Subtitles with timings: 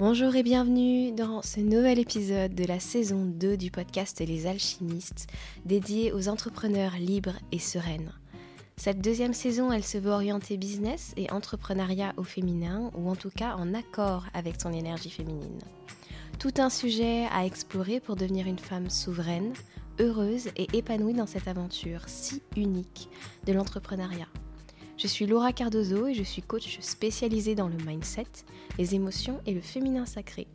[0.00, 5.26] Bonjour et bienvenue dans ce nouvel épisode de la saison 2 du podcast Les Alchimistes,
[5.66, 8.10] dédié aux entrepreneurs libres et sereines.
[8.78, 13.28] Cette deuxième saison, elle se veut orienter business et entrepreneuriat au féminin, ou en tout
[13.28, 15.60] cas en accord avec son énergie féminine.
[16.38, 19.52] Tout un sujet à explorer pour devenir une femme souveraine,
[19.98, 23.10] heureuse et épanouie dans cette aventure si unique
[23.46, 24.28] de l'entrepreneuriat.
[25.00, 28.26] Je suis Laura Cardozo et je suis coach spécialisée dans le mindset,
[28.76, 30.46] les émotions et le féminin sacré.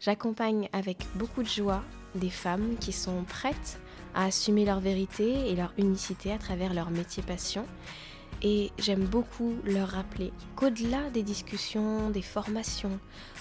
[0.00, 1.84] J'accompagne avec beaucoup de joie
[2.14, 3.78] des femmes qui sont prêtes
[4.14, 7.66] à assumer leur vérité et leur unicité à travers leur métier passion.
[8.40, 12.98] Et j'aime beaucoup leur rappeler qu'au-delà des discussions, des formations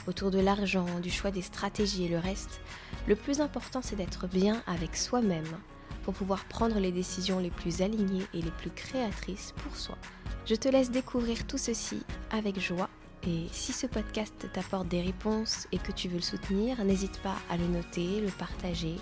[0.08, 2.60] autour de l'argent, du choix des stratégies et le reste,
[3.08, 5.58] le plus important c'est d'être bien avec soi-même
[6.04, 9.98] pour pouvoir prendre les décisions les plus alignées et les plus créatrices pour soi.
[10.46, 12.90] Je te laisse découvrir tout ceci avec joie
[13.26, 17.36] et si ce podcast t'apporte des réponses et que tu veux le soutenir, n'hésite pas
[17.50, 18.96] à le noter, le partager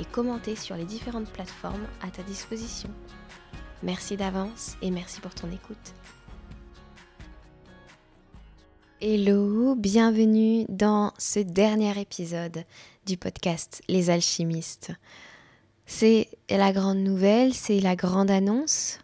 [0.00, 2.88] et commenter sur les différentes plateformes à ta disposition.
[3.82, 5.94] Merci d'avance et merci pour ton écoute.
[9.00, 12.64] Hello, bienvenue dans ce dernier épisode
[13.06, 14.92] du podcast Les alchimistes.
[15.90, 18.98] C'est la grande nouvelle, c'est la grande annonce.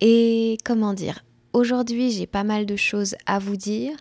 [0.00, 1.22] Et comment dire,
[1.52, 3.94] aujourd'hui j'ai pas mal de choses à vous dire.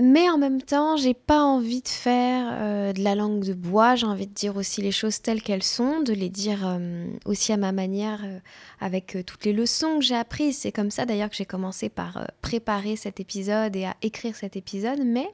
[0.00, 3.94] Mais en même temps, j'ai pas envie de faire euh, de la langue de bois,
[3.94, 7.52] j'ai envie de dire aussi les choses telles qu'elles sont, de les dire euh, aussi
[7.52, 8.40] à ma manière euh,
[8.80, 10.56] avec toutes les leçons que j'ai apprises.
[10.56, 14.56] C'est comme ça d'ailleurs que j'ai commencé par préparer cet épisode et à écrire cet
[14.56, 15.00] épisode.
[15.04, 15.28] Mais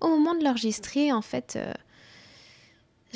[0.00, 1.58] au moment de l'enregistrer, en fait,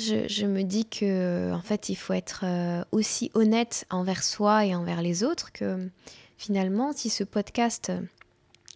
[0.01, 4.75] je, me dis que en fait il faut être euh, aussi honnête envers soi et
[4.75, 5.89] envers les autres que
[6.37, 7.91] finalement si ce podcast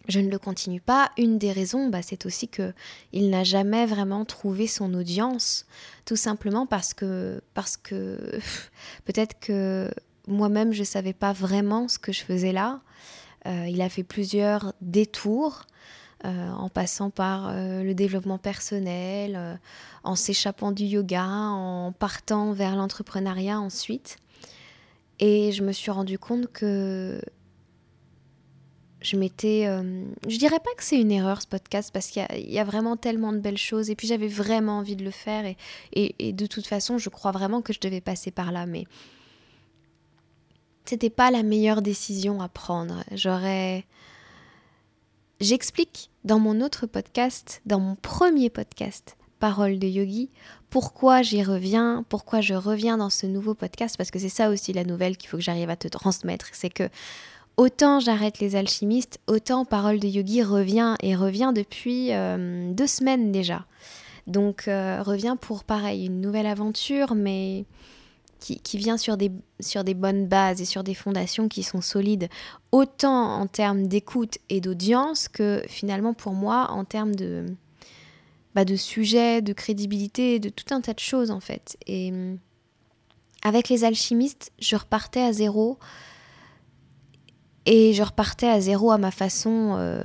[0.07, 2.73] je ne le continue pas, une des raisons bah, c'est aussi que
[3.11, 5.65] il n'a jamais vraiment trouvé son audience
[6.05, 8.39] tout simplement parce que parce que
[9.05, 9.89] peut-être que
[10.27, 12.81] moi-même je savais pas vraiment ce que je faisais là.
[13.47, 15.65] Euh, il a fait plusieurs détours
[16.25, 19.55] euh, en passant par euh, le développement personnel, euh,
[20.03, 24.17] en s'échappant du yoga, en partant vers l'entrepreneuriat ensuite.
[25.19, 27.21] Et je me suis rendu compte que
[29.01, 29.65] je m'étais...
[30.27, 33.31] je dirais pas que c'est une erreur ce podcast parce qu'il y, a vraiment tellement
[33.31, 35.55] de belles choses et puis j'avais vraiment envie de le faire et,
[35.93, 38.85] et, de toute façon je crois vraiment que je devais passer par là mais
[40.85, 43.03] c'était pas la meilleure décision à prendre.
[43.11, 43.85] J'aurais
[45.41, 50.29] J'explique dans mon autre podcast, dans mon premier podcast, Parole de Yogi,
[50.69, 54.71] pourquoi j'y reviens, pourquoi je reviens dans ce nouveau podcast, parce que c'est ça aussi
[54.71, 56.87] la nouvelle qu'il faut que j'arrive à te transmettre, c'est que
[57.57, 63.33] autant j'arrête les alchimistes, autant Parole de Yogi revient et revient depuis euh, deux semaines
[63.33, 63.65] déjà.
[64.27, 67.65] Donc euh, revient pour pareil, une nouvelle aventure, mais
[68.39, 72.29] qui, vient sur des, sur des bonnes bases et sur des fondations qui sont solides,
[72.71, 77.45] autant en termes d'écoute et d'audience que finalement pour moi en termes de,
[78.53, 81.77] bah de sujet, de crédibilité, de tout un tas de choses en fait.
[81.87, 82.13] Et
[83.43, 85.79] avec les alchimistes, je repartais à zéro
[87.65, 89.75] et je repartais à zéro à ma façon.
[89.77, 90.03] Euh,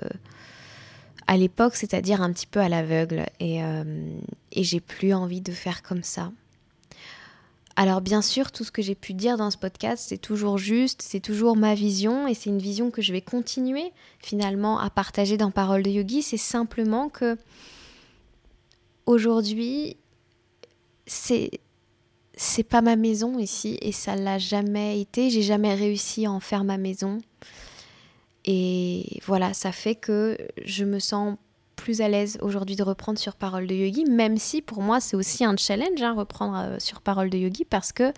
[1.26, 3.24] à l'époque, c'est-à-dire un petit peu à l'aveugle.
[3.38, 3.84] Et, euh,
[4.50, 6.32] et j'ai plus envie de faire comme ça.
[7.80, 11.00] Alors bien sûr, tout ce que j'ai pu dire dans ce podcast, c'est toujours juste,
[11.00, 15.38] c'est toujours ma vision et c'est une vision que je vais continuer finalement à partager
[15.38, 16.20] dans Parole de Yogi.
[16.20, 17.38] C'est simplement que
[19.06, 19.96] aujourd'hui,
[21.06, 21.52] c'est
[22.34, 25.30] c'est pas ma maison ici et ça l'a jamais été.
[25.30, 27.22] J'ai jamais réussi à en faire ma maison.
[28.44, 30.36] Et voilà, ça fait que
[30.66, 31.38] je me sens
[31.98, 35.44] à l'aise aujourd'hui de reprendre sur Parole de Yogi, même si pour moi c'est aussi
[35.44, 38.12] un challenge, hein, reprendre euh, sur Parole de Yogi, parce que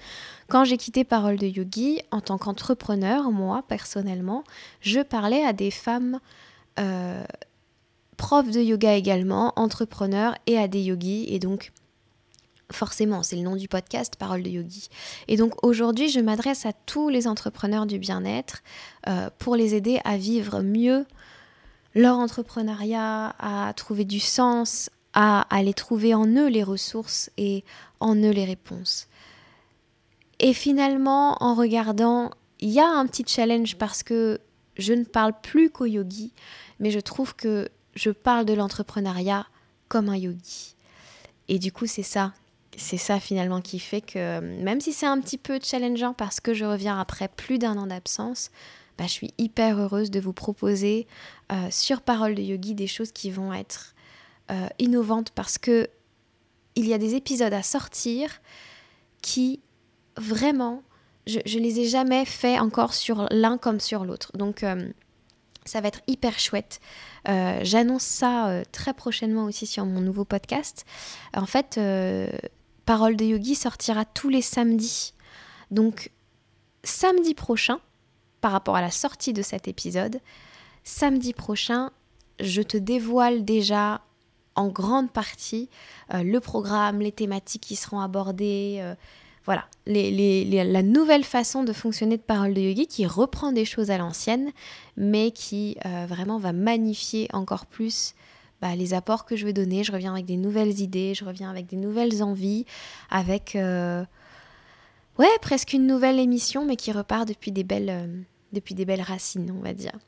[0.49, 4.45] quand j'ai quitté Parole de Yogi, en tant qu'entrepreneur, moi personnellement,
[4.81, 6.21] je parlais à des femmes
[6.79, 7.25] euh,
[8.17, 11.73] profs de yoga également, entrepreneurs et à des yogis, et donc
[12.73, 14.89] forcément, c'est le nom du podcast, Parole de Yogi.
[15.29, 18.63] Et donc aujourd'hui, je m'adresse à tous les entrepreneurs du bien-être
[19.09, 21.05] euh, pour les aider à vivre mieux
[21.95, 27.65] leur entrepreneuriat, à trouver du sens, à aller trouver en eux les ressources et
[28.01, 29.09] en eux les réponses.
[30.39, 32.31] Et finalement, en regardant,
[32.61, 34.41] il y a un petit challenge parce que
[34.77, 36.33] je ne parle plus qu'au yogi,
[36.81, 39.47] mais je trouve que je parle de l'entrepreneuriat
[39.89, 40.75] comme un yogi.
[41.49, 42.33] Et du coup, c'est ça.
[42.77, 46.55] C'est ça finalement qui fait que même si c'est un petit peu challengeant parce que
[46.55, 48.51] je reviens après plus d'un an d'absence,
[48.99, 51.07] bah, je suis hyper heureuse de vous proposer
[51.51, 53.95] euh, sur Parole de Yogi des choses qui vont être
[54.51, 55.89] euh, innovante parce que
[56.75, 58.41] il y a des épisodes à sortir
[59.21, 59.61] qui
[60.17, 60.83] vraiment,
[61.27, 64.37] je, ne les ai jamais fait encore sur l'un comme sur l'autre.
[64.37, 64.91] Donc euh,
[65.65, 66.81] ça va être hyper chouette.
[67.27, 70.85] J'annonce ça très prochainement aussi sur mon nouveau podcast.
[71.35, 71.79] En fait,
[72.85, 75.15] Parole de Yogi sortira tous les samedis.
[75.71, 76.11] Donc
[76.83, 77.81] samedi prochain,
[78.43, 80.21] par rapport à la sortie de cet épisode,
[80.85, 81.91] samedi prochain,
[82.41, 84.03] je te dévoile déjà
[84.55, 85.71] en grande partie
[86.13, 88.95] euh, le programme, les thématiques qui seront abordées, euh,
[89.45, 93.99] voilà, la nouvelle façon de fonctionner de Parole de Yogi qui reprend des choses à
[93.99, 94.51] l'ancienne,
[94.97, 98.15] mais qui euh, vraiment va magnifier encore plus
[98.61, 99.83] bah, les apports que je vais donner.
[99.83, 102.67] Je reviens avec des nouvelles idées, je reviens avec des nouvelles envies,
[103.11, 109.03] avec ouais, presque une nouvelle émission, mais qui repart depuis des belles, depuis des belles
[109.03, 109.99] racines, on va dire.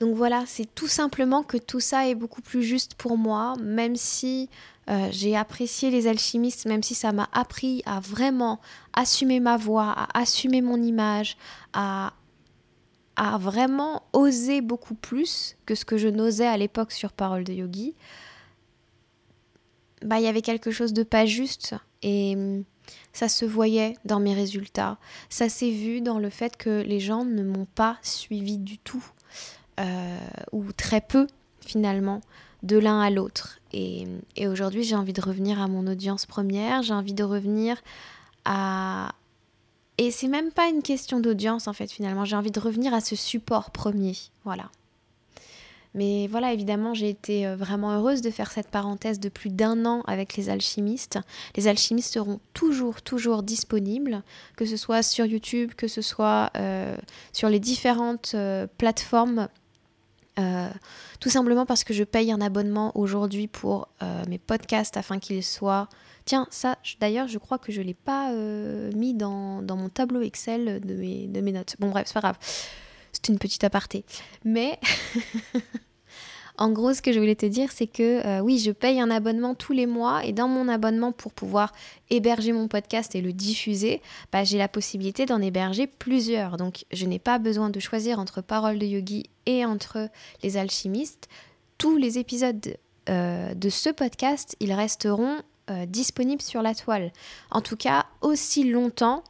[0.00, 3.96] Donc voilà, c'est tout simplement que tout ça est beaucoup plus juste pour moi, même
[3.96, 4.48] si
[4.90, 8.60] euh, j'ai apprécié les alchimistes, même si ça m'a appris à vraiment
[8.92, 11.36] assumer ma voix, à assumer mon image,
[11.72, 12.12] à,
[13.16, 17.52] à vraiment oser beaucoup plus que ce que je n'osais à l'époque sur Parole de
[17.52, 17.94] Yogi.
[20.02, 22.36] Bah, il y avait quelque chose de pas juste et
[23.14, 24.98] ça se voyait dans mes résultats.
[25.30, 29.04] Ça s'est vu dans le fait que les gens ne m'ont pas suivi du tout
[29.80, 30.18] euh,
[30.52, 31.26] ou très peu
[31.64, 32.20] finalement,
[32.62, 33.60] de l'un à l'autre.
[33.72, 34.06] Et,
[34.46, 37.80] aujourd'hui, j'ai envie de revenir à mon audience première, j'ai envie de revenir
[38.44, 39.12] à...
[39.96, 43.00] Et c'est même pas une question d'audience en fait finalement, j'ai envie de revenir à
[43.00, 44.16] ce support premier.
[44.44, 44.70] Voilà.
[45.94, 49.86] Mais voilà, évidemment, j'ai été euh, vraiment heureuse de faire cette parenthèse de plus d'un
[49.86, 51.20] an avec les alchimistes.
[51.56, 54.22] Les alchimistes seront toujours, toujours disponibles,
[54.56, 56.96] que ce soit sur YouTube, que ce soit euh,
[57.32, 58.34] sur les différentes
[58.76, 59.48] plateformes
[60.40, 60.68] euh,
[61.20, 63.88] tout simplement parce que je paye un abonnement aujourd'hui pour
[64.28, 65.88] mes podcasts afin qu'ils soient...
[66.24, 68.32] Tiens, ça, d'ailleurs, je crois que je ne l'ai pas
[68.94, 71.76] mis dans, dans, mon tableau Excel de mes, de mes notes.
[71.78, 72.38] Bon, bref, c'est pas grave.
[73.28, 74.04] Une petite aparté.
[74.44, 74.78] Mais
[76.56, 79.10] En gros, ce que je voulais te dire, c'est que euh, oui, je paye un
[79.10, 81.72] abonnement tous les mois et dans mon abonnement, pour pouvoir
[82.10, 84.00] héberger mon podcast et le diffuser,
[84.30, 86.56] bah, j'ai la possibilité d'en héberger plusieurs.
[86.56, 90.08] Donc, je n'ai pas besoin de choisir entre Parole de Yogi et entre
[90.44, 91.28] les alchimistes.
[91.76, 92.76] Tous les épisodes
[93.08, 95.38] euh, de ce podcast, ils resteront
[95.70, 97.10] euh, disponibles sur la toile.
[97.50, 99.24] En tout cas, aussi longtemps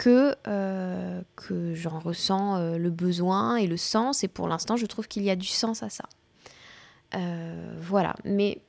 [0.00, 0.34] que,
[1.36, 4.24] que j'en ressens le besoin et le sens.
[4.24, 6.04] Et pour l'instant, je trouve qu'il y a du sens à ça.
[7.14, 8.60] Euh, voilà, mais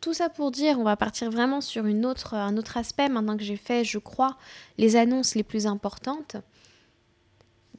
[0.00, 3.36] tout ça pour dire, on va partir vraiment sur une autre, un autre aspect maintenant
[3.36, 4.36] que j'ai fait, je crois,
[4.78, 6.36] les annonces les plus importantes.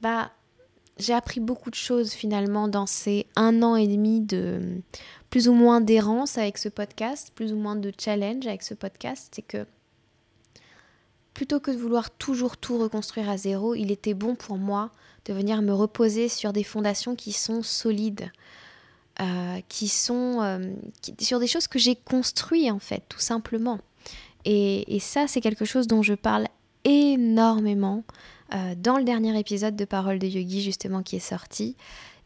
[0.01, 0.31] Bah,
[0.97, 4.81] j'ai appris beaucoup de choses finalement dans ces un an et demi de
[5.29, 9.31] plus ou moins d'errance avec ce podcast, plus ou moins de challenge avec ce podcast.
[9.35, 9.65] C'est que
[11.37, 14.89] plutôt que de vouloir toujours tout reconstruire à zéro, il était bon pour moi
[15.25, 18.31] de venir me reposer sur des fondations qui sont solides,
[19.21, 20.73] euh, qui sont euh,
[21.19, 23.77] sur des choses que j'ai construites en fait, tout simplement.
[24.45, 26.47] Et, ça, c'est quelque chose dont je parle
[26.85, 28.03] énormément
[28.55, 31.75] euh, dans le dernier épisode de Parole de Yogi justement qui est sorti.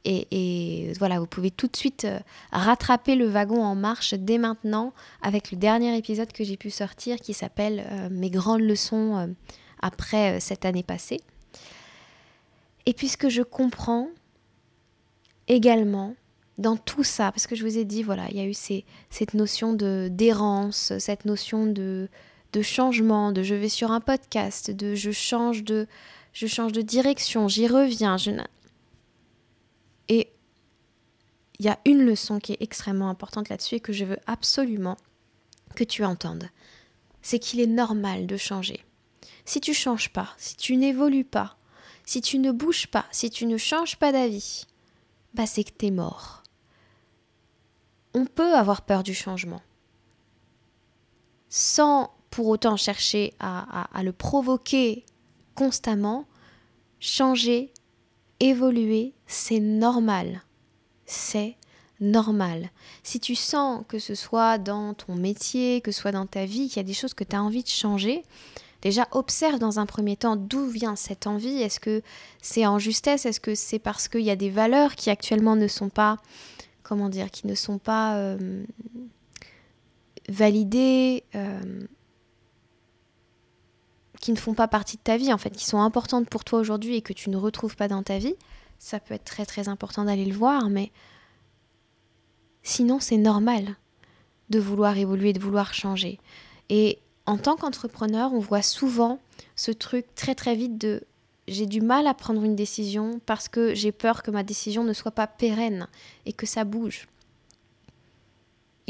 [0.04, 2.08] Et, voilà, vous pouvez tout de suite
[2.52, 7.18] rattraper le wagon en marche dès maintenant avec le dernier épisode que j'ai pu sortir
[7.18, 9.36] qui s'appelle Mes grandes leçons
[9.82, 11.22] après cette année passée.
[12.86, 14.10] Et puisque je comprends
[15.48, 16.16] également
[16.58, 19.34] dans tout ça, parce que je vous ai dit, voilà, il y a eu cette
[19.34, 22.10] notion de d'errance, cette notion de,
[22.54, 25.88] de changement, de je vais sur un podcast, de je change de,
[26.34, 28.18] je change de direction, j'y reviens.
[28.18, 28.32] Je...
[30.08, 30.32] Et
[31.60, 34.98] il y a une leçon qui est extrêmement importante là-dessus et que je veux absolument
[35.76, 36.50] que tu entendes.
[37.22, 38.84] C'est qu'il est normal de changer.
[39.46, 41.58] Si tu changes pas, si tu n'évolues pas,
[42.06, 44.66] si tu ne bouges pas, si tu ne changes pas d'avis,
[45.34, 46.42] bah c'est que t'es mort
[48.14, 49.62] on peut avoir peur du changement
[51.50, 55.06] sans pour autant chercher à, le provoquer
[55.54, 56.26] constamment,
[57.02, 57.74] changer,
[58.42, 60.44] évoluer, c'est normal.
[61.06, 61.56] C'est
[62.00, 62.70] normal.
[63.04, 66.68] Si tu sens que ce soit dans ton métier, que ce soit dans ta vie,
[66.68, 68.24] qu'il y a des choses que tu as envie de changer,
[68.82, 71.62] déjà observe dans un premier temps d'où vient cette envie.
[71.62, 72.02] Est-ce que
[72.42, 73.26] c'est en justesse?
[73.26, 76.18] Est-ce que c'est parce qu'il y a des valeurs qui actuellement ne sont pas
[76.92, 78.66] comment dire, qui ne sont pas euh,
[80.28, 81.62] validées, euh,
[84.22, 86.60] qui ne font pas partie de ta vie, en fait, qui sont importantes pour toi
[86.60, 88.36] aujourd'hui et que tu ne retrouves pas dans ta vie,
[88.80, 90.92] ça peut être très très important d'aller le voir, mais
[92.64, 93.76] Sinon, c'est normal
[94.50, 96.20] de vouloir évoluer, de vouloir changer.
[96.70, 99.20] Et en tant qu'entrepreneur, on voit souvent
[99.56, 101.04] ce truc très très vite de
[101.48, 104.94] j'ai du mal à prendre une décision parce que j'ai peur que ma décision ne
[104.94, 105.88] soit pas pérenne
[106.26, 107.08] et que ça bouge.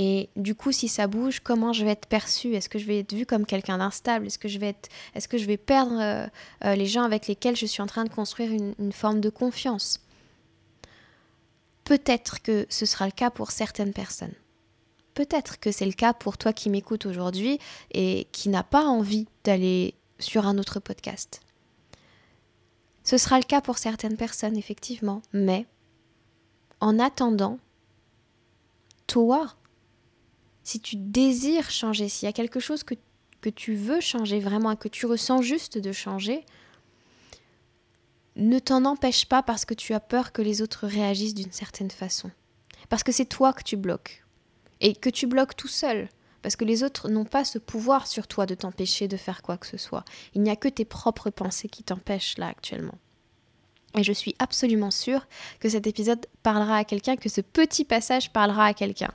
[0.04, 2.56] Et du coup, si ça bouge, comment je vais être perçue?
[2.56, 4.26] Est-ce que je vais être vue comme quelqu'un d'instable?
[4.26, 4.58] Est-ce que je
[5.46, 6.26] vais perdre euh,
[6.66, 10.00] euh, les gens avec lesquels je suis en train de construire une forme de confiance?
[11.84, 14.34] Peut-être que ce sera le cas pour certaines personnes.
[15.14, 17.60] Peut-être que c'est le cas pour toi qui m'écoutes aujourd'hui
[17.92, 21.42] et qui n'a pas envie d'aller sur un autre podcast.
[23.04, 25.68] Ce sera le cas pour certaines personnes, effectivement, mais
[26.80, 27.60] en attendant,
[29.06, 29.54] toi,
[30.64, 32.96] si tu désires changer, s'il y a quelque chose que,
[33.42, 36.46] que tu veux changer vraiment et que tu ressens juste de changer,
[38.36, 41.92] ne t'en empêche pas parce que tu as peur que les autres réagissent d'une certaine
[41.92, 42.32] façon.
[42.90, 44.24] Parce que c'est toi que tu bloques.
[44.80, 46.10] Et que tu bloques tout seul.
[46.42, 49.58] Parce que les autres n'ont pas ce pouvoir sur toi de t'empêcher de faire quoi
[49.58, 50.06] que ce soit.
[50.34, 52.98] Il n'y a que tes propres pensées qui t'empêchent là actuellement.
[53.98, 55.28] Et je suis absolument sûre
[55.60, 59.12] que cet épisode parlera à quelqu'un, que ce petit passage parlera à quelqu'un.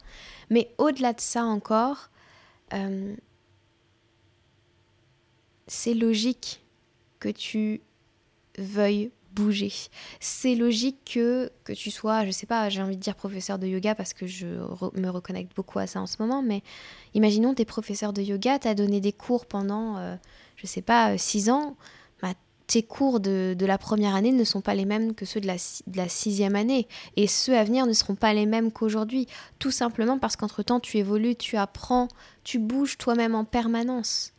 [0.51, 2.11] Mais au-delà de ça encore,
[2.75, 3.15] euh,
[5.67, 6.63] c'est logique
[7.19, 7.81] que tu
[8.59, 9.73] veuille bouger.
[10.19, 13.67] C'est logique que, que tu sois, je sais pas, j'ai envie de dire professeur de
[13.67, 16.63] yoga parce que je me reconnecte beaucoup à ça en ce moment, mais
[17.15, 20.17] imaginons tes professeurs de yoga, t'as donné des cours pendant, euh,
[20.57, 21.77] je sais pas, euh, six ans,
[22.67, 25.57] tes cours de, la première année ne sont pas les mêmes que ceux de la,
[25.87, 29.27] de la sixième année, et ceux à venir ne seront pas les mêmes qu'aujourd'hui,
[29.59, 32.09] tout simplement parce qu'entre-temps tu évolues, tu apprends,
[32.45, 34.33] tu bouges toi-même en permanence.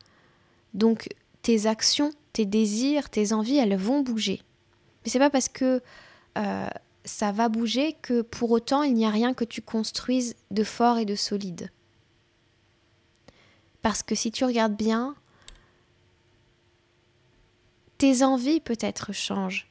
[0.73, 1.09] Donc
[1.41, 4.43] tes actions tes désirs, tes envies, elles vont bouger.
[5.03, 5.81] Mais c'est pas parce que
[6.37, 6.67] euh,
[7.03, 10.99] ça va bouger que pour autant il n'y a rien que tu construises de fort
[10.99, 11.71] et de solide.
[13.81, 15.15] Parce que si tu regardes bien,
[17.97, 19.67] tes envies peut-être changent,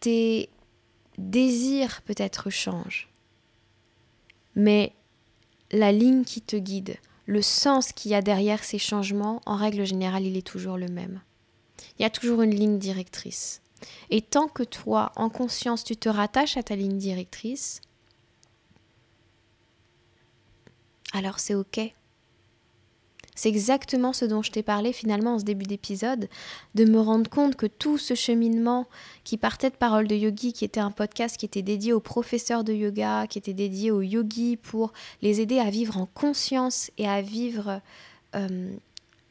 [0.00, 0.48] tes
[1.18, 3.08] désirs peut-être changent.
[4.54, 4.92] Mais
[5.70, 6.96] la ligne qui te guide,
[7.26, 10.88] le sens qu'il y a derrière ces changements, en règle générale, il est toujours le
[10.88, 11.20] même.
[11.98, 13.60] Il y a toujours une ligne directrice.
[14.10, 17.80] Et tant que toi, en conscience, tu te rattaches à ta ligne directrice,
[21.12, 21.80] alors c'est OK.
[23.38, 26.28] C'est exactement ce dont je t'ai parlé finalement en ce début d'épisode,
[26.74, 28.88] de me rendre compte que tout ce cheminement
[29.22, 32.64] qui partait de Paroles de Yogi, qui était un podcast qui était dédié aux professeurs
[32.64, 34.92] de yoga, qui était dédié aux yogis pour
[35.22, 37.80] les aider à vivre en conscience et à vivre
[38.34, 38.72] euh,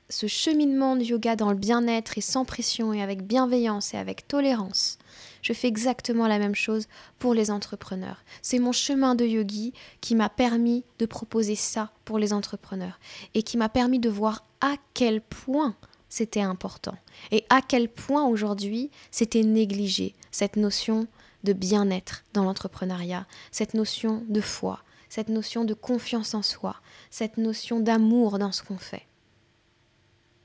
[0.07, 4.25] ce cheminement de yoga dans le bien-être et sans pression et avec bienveillance et avec
[4.25, 4.99] tolérance,
[5.41, 6.87] je fais exactement la même chose
[7.19, 8.23] pour les entrepreneurs.
[8.41, 12.99] C'est mon chemin de yogi qui m'a permis de proposer ça pour les entrepreneurs
[13.33, 15.75] et qui m'a permis de voir à quel point
[16.09, 16.95] c'était important
[17.31, 21.07] et à quel point aujourd'hui c'était négligé cette notion
[21.43, 24.79] de bien-être dans l'entrepreneuriat, cette notion de foi,
[25.09, 26.77] cette notion de confiance en soi,
[27.11, 29.07] cette notion d'amour dans ce qu'on fait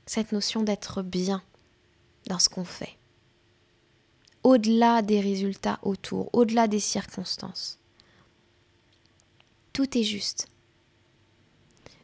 [0.05, 1.41] cette notion d'être bien
[2.27, 2.97] dans ce qu'on fait,
[4.43, 7.79] au-delà des résultats autour, au-delà des circonstances.
[9.71, 10.47] Tout est juste.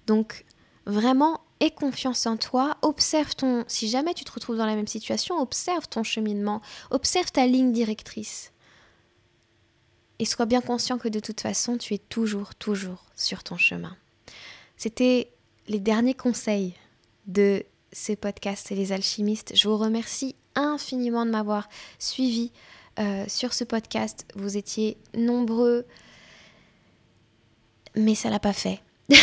[0.07, 0.45] Donc,
[0.85, 4.87] vraiment, aie confiance en toi, observe ton, si jamais tu te retrouves dans la même
[4.87, 8.51] situation, observe ton cheminement, observe ta ligne directrice.
[10.17, 13.95] Et sois bien conscient que de toute façon, tu es toujours, toujours sur ton chemin.
[14.75, 15.31] C'était
[15.67, 16.73] les derniers conseils
[17.27, 19.55] de ces podcasts et les alchimistes.
[19.55, 22.51] Je vous remercie infiniment de m'avoir suivi
[22.99, 24.25] euh, sur ce podcast.
[24.35, 25.85] Vous étiez nombreux,
[27.95, 28.81] mais ça l'a pas fait.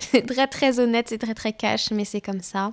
[0.00, 2.72] C'est très très honnête, c'est très très cash, mais c'est comme ça.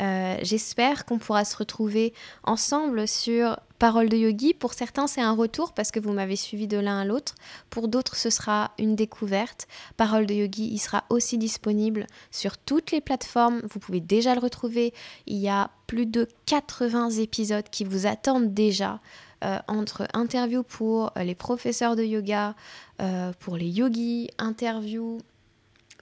[0.00, 2.12] Euh, j'espère qu'on pourra se retrouver
[2.44, 4.54] ensemble sur Parole de Yogi.
[4.54, 7.34] Pour certains, c'est un retour parce que vous m'avez suivi de l'un à l'autre.
[7.70, 9.66] Pour d'autres, ce sera une découverte.
[9.96, 13.60] Parole de Yogi, il sera aussi disponible sur toutes les plateformes.
[13.70, 14.94] Vous pouvez déjà le retrouver.
[15.26, 19.00] Il y a plus de 80 épisodes qui vous attendent déjà.
[19.44, 22.56] Euh, entre interviews pour les professeurs de yoga,
[23.00, 25.18] euh, pour les yogis, interviews,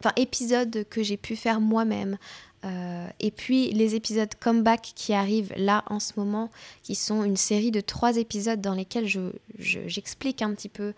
[0.00, 2.16] enfin épisodes que j'ai pu faire moi-même,
[2.66, 6.50] euh, et puis les épisodes comeback qui arrivent là en ce moment,
[6.82, 9.06] qui sont une série de trois épisodes dans lesquels
[9.58, 10.92] j'explique un petit peu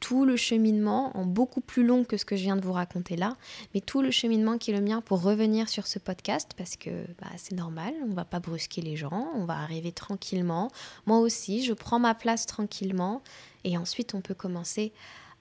[0.00, 3.14] tout le cheminement, en beaucoup plus long que ce que je viens de vous raconter
[3.14, 3.36] là,
[3.72, 6.90] mais tout le cheminement qui est le mien pour revenir sur ce podcast, parce que
[7.20, 10.72] bah, c'est normal, on va pas brusquer les gens, on va arriver tranquillement.
[11.06, 13.22] Moi aussi, je prends ma place tranquillement,
[13.62, 14.92] et ensuite on peut commencer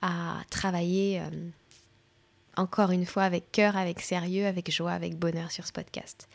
[0.03, 1.29] à travailler euh,
[2.61, 6.29] encore une fois avec cœur, avec sérieux, avec joie, avec bonheur sur ce podcast.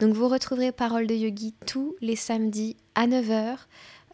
[0.00, 3.56] Donc vous retrouverez Parole de Yogi tous les samedis à 9h.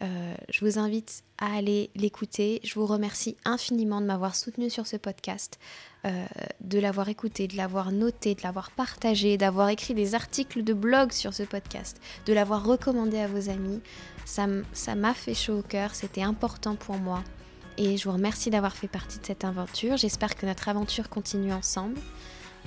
[0.03, 2.59] Euh, je vous invite à aller l'écouter.
[2.63, 5.59] Je vous remercie infiniment de m'avoir soutenu sur ce podcast,
[6.05, 6.25] euh,
[6.61, 11.11] de l'avoir écouté, de l'avoir noté, de l'avoir partagé, d'avoir écrit des articles de blog
[11.11, 13.81] sur ce podcast, de l'avoir recommandé à vos amis.
[14.25, 14.47] Ça
[14.95, 17.23] m'a fait chaud au cœur, c'était important pour moi.
[17.83, 19.97] Et je vous remercie d'avoir fait partie de cette aventure.
[19.97, 21.97] J'espère que notre aventure continue ensemble.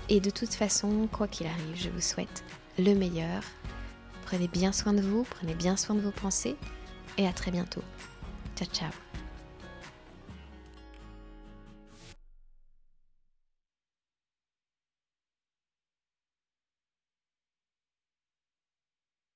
[0.09, 2.43] Et de toute façon, quoi qu'il arrive, je vous souhaite
[2.81, 3.45] le meilleur.
[4.27, 6.57] Prenez bien soin de vous, prenez bien soin de vos pensées
[7.17, 7.83] et à très bientôt.
[8.57, 9.04] Ciao ciao